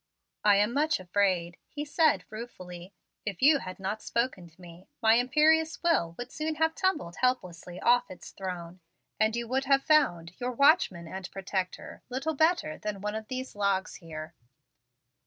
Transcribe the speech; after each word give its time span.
"I 0.43 0.55
am 0.55 0.73
much 0.73 0.99
afraid," 0.99 1.57
he 1.67 1.85
said, 1.85 2.25
ruefully, 2.31 2.91
"if 3.23 3.39
you 3.39 3.59
had 3.59 3.79
not 3.79 4.01
spoken 4.01 4.47
to 4.49 4.59
me, 4.59 4.87
my 4.99 5.13
imperious 5.13 5.83
will 5.83 6.15
would 6.17 6.31
soon 6.31 6.55
have 6.55 6.73
tumbled 6.73 7.17
helplessly 7.17 7.79
off 7.79 8.09
its 8.09 8.31
throne, 8.31 8.79
and 9.19 9.35
you 9.35 9.47
would 9.47 9.65
have 9.65 9.83
found 9.83 10.31
your 10.39 10.53
watchman 10.53 11.07
and 11.07 11.29
protector 11.29 12.01
little 12.09 12.33
better 12.33 12.79
than 12.79 13.01
one 13.01 13.13
of 13.13 13.27
these 13.27 13.55
logs 13.55 13.97
here." 13.97 14.33